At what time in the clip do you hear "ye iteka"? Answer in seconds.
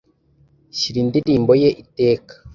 1.61-2.33